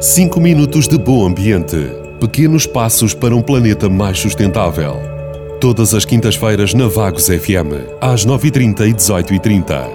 5 0.00 0.40
minutos 0.40 0.88
de 0.88 0.98
bom 0.98 1.26
ambiente. 1.26 1.76
Pequenos 2.20 2.66
passos 2.66 3.14
para 3.14 3.34
um 3.36 3.40
planeta 3.40 3.88
mais 3.88 4.18
sustentável. 4.18 4.96
Todas 5.60 5.94
as 5.94 6.04
quintas-feiras 6.04 6.74
na 6.74 6.88
Vagos 6.88 7.26
FM, 7.26 8.00
às 8.00 8.26
9h30 8.26 8.88
e 8.88 8.94
18h30. 8.94 9.88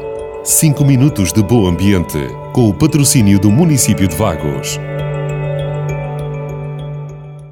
5 0.43 0.85
minutos 0.85 1.33
de 1.33 1.43
bom 1.43 1.67
ambiente, 1.67 2.19
com 2.53 2.69
o 2.69 2.73
patrocínio 2.73 3.39
do 3.39 3.51
município 3.51 4.07
de 4.07 4.15
Vagos. 4.15 4.79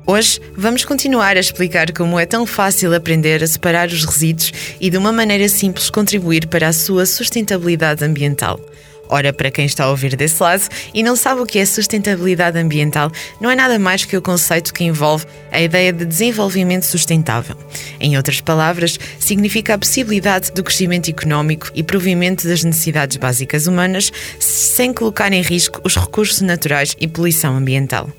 Hoje 0.08 0.40
vamos 0.56 0.86
continuar 0.86 1.36
a 1.36 1.40
explicar 1.40 1.92
como 1.92 2.20
é 2.20 2.26
tão 2.26 2.46
fácil 2.46 2.94
aprender 2.94 3.44
a 3.44 3.48
separar 3.48 3.88
os 3.88 4.06
resíduos 4.06 4.54
e 4.80 4.90
de 4.90 4.98
uma 4.98 5.12
maneira 5.12 5.50
simples 5.50 5.90
contribuir 5.90 6.48
para 6.48 6.68
a 6.68 6.74
sua 6.74 7.06
sustentabilidade 7.06 8.06
ambiental. 8.06 8.60
Ora, 9.10 9.32
para 9.32 9.52
quem 9.52 9.66
está 9.66 9.86
a 9.86 9.90
ouvir 9.90 10.16
desse 10.16 10.42
lado 10.42 10.64
e 10.94 11.04
não 11.04 11.16
sabe 11.16 11.42
o 11.42 11.46
que 11.46 11.60
é 11.60 11.66
sustentabilidade 11.66 12.58
ambiental, 12.58 13.12
não 13.40 13.50
é 13.50 13.56
nada 13.56 13.78
mais 13.78 14.06
que 14.06 14.18
o 14.18 14.22
conceito 14.22 14.74
que 14.74 14.84
envolve 14.84 15.26
a 15.52 15.62
ideia 15.62 15.94
de 15.94 16.06
desenvolvimento 16.06 16.86
sustentável. 16.86 17.56
Em 18.00 18.18
outras 18.18 18.42
palavras, 18.42 19.00
significa 19.20 19.74
a 19.74 19.78
possibilidade 19.78 20.52
do 20.52 20.64
crescimento 20.64 21.10
económico 21.10 21.70
e 21.74 21.84
provimento 21.84 22.48
das 22.48 22.64
necessidades 22.64 23.18
básicas 23.18 23.68
humanas 23.68 24.12
sem 24.40 24.94
colocar 24.94 25.32
em 25.32 25.42
risco 25.42 25.80
os 25.84 25.96
recursos 25.96 26.42
naturais 26.42 26.96
e 27.00 27.08
poluição 27.08 27.56
ambiental. 27.56 28.10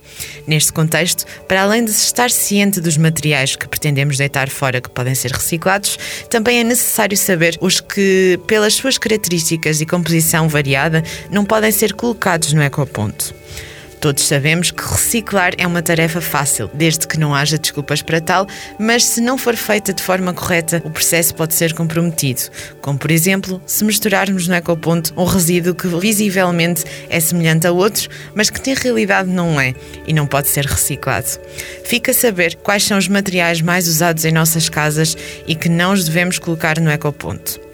Neste 0.46 0.72
contexto, 0.72 1.24
para 1.46 1.62
além 1.62 1.84
de 1.84 1.91
estar 1.91 2.30
ciente 2.30 2.80
dos 2.80 2.96
materiais 2.96 3.56
que 3.56 3.68
pretendemos 3.68 4.16
deitar 4.16 4.48
fora 4.48 4.80
que 4.80 4.88
podem 4.88 5.14
ser 5.14 5.32
reciclados, 5.32 5.98
também 6.30 6.60
é 6.60 6.64
necessário 6.64 7.16
saber 7.16 7.58
os 7.60 7.80
que, 7.80 8.38
pelas 8.46 8.74
suas 8.74 8.96
características 8.96 9.80
e 9.80 9.86
composição 9.86 10.48
não 11.30 11.44
podem 11.44 11.70
ser 11.70 11.94
colocados 11.94 12.52
no 12.52 12.62
ecoponto. 12.62 13.34
Todos 14.00 14.24
sabemos 14.24 14.70
que 14.70 14.82
reciclar 14.82 15.52
é 15.56 15.66
uma 15.66 15.83
tarefa 15.83 16.20
fácil, 16.20 16.70
desde 16.74 17.08
que 17.08 17.18
não 17.18 17.34
haja 17.34 17.58
desculpas 17.58 18.02
para 18.02 18.20
tal, 18.20 18.46
mas 18.78 19.05
se 19.05 19.20
não 19.20 19.38
for 19.38 19.56
feita 19.56 19.92
de 19.92 20.02
forma 20.02 20.33
correta, 20.34 20.83
o 20.84 20.91
processo 20.91 21.34
pode 21.34 21.55
ser 21.55 21.72
comprometido. 21.72 22.42
Como, 22.80 22.98
por 22.98 23.10
exemplo, 23.10 23.60
se 23.66 23.84
misturarmos 23.84 24.46
no 24.46 24.55
ecoponto 24.55 25.12
um 25.16 25.24
resíduo 25.24 25.74
que 25.74 25.88
visivelmente 25.88 26.84
é 27.08 27.18
semelhante 27.18 27.66
a 27.66 27.72
outro, 27.72 28.08
mas 28.34 28.50
que 28.50 28.70
na 28.70 28.78
realidade 28.78 29.28
não 29.28 29.61
é 29.61 29.74
e 30.06 30.12
não 30.12 30.27
pode 30.27 30.48
ser 30.48 30.66
reciclado. 30.66 31.27
Fica 31.84 32.11
a 32.11 32.14
saber 32.14 32.55
quais 32.56 32.84
são 32.84 32.98
os 32.98 33.08
materiais 33.08 33.61
mais 33.61 33.88
usados 33.88 34.24
em 34.24 34.30
nossas 34.33 34.68
casas 34.68 35.16
e 35.46 35.55
que 35.55 35.68
não 35.68 35.92
os 35.92 36.05
devemos 36.05 36.38
colocar 36.38 36.78
no 36.78 36.90
ecoponto. 36.90 37.66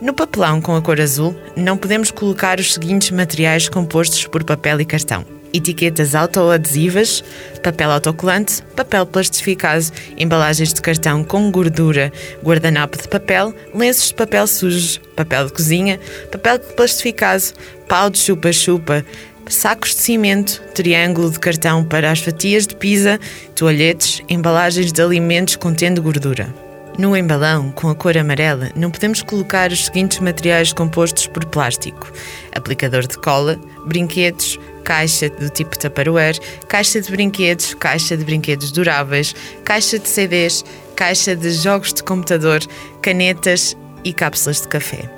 No 0.00 0.14
papelão 0.14 0.60
com 0.60 0.76
a 0.76 0.80
cor 0.80 1.00
azul, 1.00 1.34
não 1.56 1.76
podemos 1.76 2.12
colocar 2.12 2.60
os 2.60 2.74
seguintes 2.74 3.10
materiais 3.10 3.68
compostos 3.68 4.24
por 4.28 4.44
papel 4.44 4.80
e 4.80 4.84
cartão: 4.84 5.26
etiquetas 5.52 6.14
autoadesivas, 6.14 7.24
papel 7.64 7.90
autocolante, 7.90 8.62
papel 8.76 9.04
plastificado, 9.04 9.86
embalagens 10.16 10.72
de 10.72 10.80
cartão 10.80 11.24
com 11.24 11.50
gordura, 11.50 12.12
guardanapo 12.44 12.96
de 12.96 13.08
papel, 13.08 13.52
lenços 13.74 14.08
de 14.08 14.14
papel 14.14 14.46
sujo, 14.46 15.00
papel 15.16 15.46
de 15.46 15.52
cozinha, 15.52 15.98
papel 16.30 16.60
plastificado, 16.60 17.42
pau 17.88 18.08
de 18.08 18.18
chupa-chupa, 18.18 19.04
sacos 19.48 19.96
de 19.96 20.02
cimento, 20.02 20.62
triângulo 20.76 21.28
de 21.28 21.40
cartão 21.40 21.84
para 21.84 22.12
as 22.12 22.20
fatias 22.20 22.68
de 22.68 22.76
pizza, 22.76 23.18
toalhetes, 23.56 24.22
embalagens 24.28 24.92
de 24.92 25.02
alimentos 25.02 25.56
contendo 25.56 26.00
gordura. 26.00 26.67
No 26.98 27.16
embalão, 27.16 27.70
com 27.70 27.88
a 27.88 27.94
cor 27.94 28.18
amarela, 28.18 28.72
não 28.74 28.90
podemos 28.90 29.22
colocar 29.22 29.70
os 29.70 29.84
seguintes 29.84 30.18
materiais 30.18 30.72
compostos 30.72 31.28
por 31.28 31.44
plástico: 31.44 32.10
aplicador 32.52 33.06
de 33.06 33.16
cola, 33.18 33.56
brinquedos, 33.86 34.58
caixa 34.82 35.30
do 35.30 35.48
tipo 35.48 35.78
Tupperware, 35.78 36.40
caixa 36.66 37.00
de 37.00 37.08
brinquedos, 37.08 37.72
caixa 37.74 38.16
de 38.16 38.24
brinquedos 38.24 38.72
duráveis, 38.72 39.32
caixa 39.64 39.96
de 39.96 40.08
CDs, 40.08 40.64
caixa 40.96 41.36
de 41.36 41.52
jogos 41.52 41.94
de 41.94 42.02
computador, 42.02 42.58
canetas 43.00 43.76
e 44.02 44.12
cápsulas 44.12 44.62
de 44.62 44.66
café. 44.66 45.08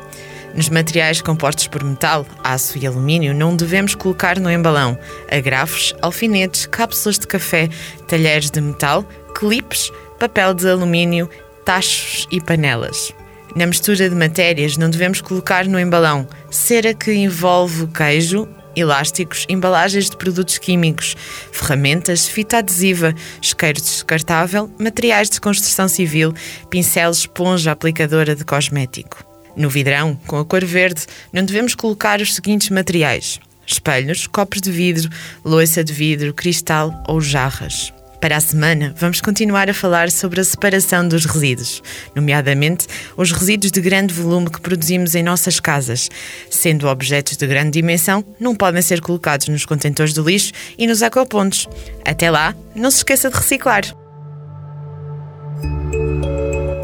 Nos 0.54 0.68
materiais 0.68 1.22
compostos 1.22 1.66
por 1.66 1.82
metal, 1.82 2.26
aço 2.44 2.76
e 2.76 2.86
alumínio, 2.86 3.32
não 3.32 3.56
devemos 3.56 3.94
colocar 3.94 4.38
no 4.38 4.50
embalão 4.50 4.98
agrafos, 5.32 5.94
alfinetes, 6.02 6.66
cápsulas 6.66 7.18
de 7.18 7.26
café, 7.26 7.70
talheres 8.06 8.50
de 8.50 8.60
metal, 8.60 9.02
clipes, 9.34 9.90
papel 10.18 10.52
de 10.52 10.68
alumínio 10.68 11.30
tachos 11.70 12.26
e 12.32 12.40
panelas. 12.40 13.14
Na 13.54 13.64
mistura 13.64 14.10
de 14.10 14.16
matérias, 14.16 14.76
não 14.76 14.90
devemos 14.90 15.20
colocar 15.20 15.66
no 15.66 15.78
embalão 15.78 16.26
cera 16.50 16.92
que 16.92 17.14
envolve 17.14 17.86
queijo, 17.86 18.48
elásticos, 18.74 19.46
embalagens 19.48 20.10
de 20.10 20.16
produtos 20.16 20.58
químicos, 20.58 21.14
ferramentas, 21.52 22.26
fita 22.26 22.58
adesiva, 22.58 23.14
isqueiro 23.40 23.80
descartável, 23.80 24.68
materiais 24.80 25.30
de 25.30 25.40
construção 25.40 25.86
civil, 25.86 26.34
pincel, 26.68 27.12
esponja 27.12 27.70
aplicadora 27.70 28.34
de 28.34 28.44
cosmético. 28.44 29.24
No 29.56 29.70
vidrão, 29.70 30.18
com 30.26 30.40
a 30.40 30.44
cor 30.44 30.64
verde, 30.64 31.06
não 31.32 31.44
devemos 31.44 31.76
colocar 31.76 32.20
os 32.20 32.34
seguintes 32.34 32.68
materiais: 32.70 33.38
espelhos, 33.64 34.26
copos 34.26 34.60
de 34.60 34.72
vidro, 34.72 35.08
louça 35.44 35.84
de 35.84 35.92
vidro, 35.92 36.34
cristal 36.34 37.00
ou 37.06 37.20
jarras. 37.20 37.92
Para 38.20 38.36
a 38.36 38.40
semana, 38.40 38.94
vamos 38.98 39.22
continuar 39.22 39.70
a 39.70 39.74
falar 39.74 40.10
sobre 40.10 40.42
a 40.42 40.44
separação 40.44 41.08
dos 41.08 41.24
resíduos, 41.24 41.82
nomeadamente 42.14 42.86
os 43.16 43.32
resíduos 43.32 43.72
de 43.72 43.80
grande 43.80 44.12
volume 44.12 44.50
que 44.50 44.60
produzimos 44.60 45.14
em 45.14 45.22
nossas 45.22 45.58
casas. 45.58 46.10
Sendo 46.50 46.86
objetos 46.86 47.38
de 47.38 47.46
grande 47.46 47.70
dimensão, 47.70 48.22
não 48.38 48.54
podem 48.54 48.82
ser 48.82 49.00
colocados 49.00 49.48
nos 49.48 49.64
contentores 49.64 50.12
do 50.12 50.22
lixo 50.22 50.52
e 50.76 50.86
nos 50.86 51.00
ecopontos. 51.00 51.66
Até 52.04 52.30
lá, 52.30 52.54
não 52.74 52.90
se 52.90 52.98
esqueça 52.98 53.30
de 53.30 53.36
reciclar. 53.36 53.84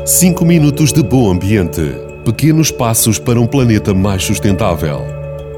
5 0.06 0.42
minutos 0.44 0.90
de 0.90 1.02
bom 1.02 1.30
ambiente. 1.30 1.82
Pequenos 2.24 2.70
passos 2.70 3.18
para 3.18 3.38
um 3.38 3.46
planeta 3.46 3.92
mais 3.92 4.24
sustentável. 4.24 5.02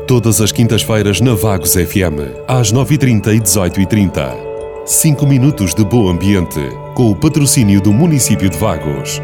Todas 0.09 0.41
as 0.41 0.51
quintas-feiras 0.51 1.21
na 1.21 1.35
Vagos 1.35 1.75
FM, 1.75 2.47
às 2.49 2.73
9h30 2.73 3.37
e 3.37 3.41
18h30. 3.41 4.48
5 4.89 5.27
minutos 5.27 5.75
de 5.75 5.85
bom 5.85 6.09
ambiente, 6.09 6.73
com 6.95 7.11
o 7.11 7.15
patrocínio 7.15 7.79
do 7.79 7.93
município 7.93 8.49
de 8.49 8.57
Vagos. 8.57 9.21